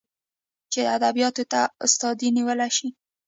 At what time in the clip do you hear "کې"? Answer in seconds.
1.43-1.49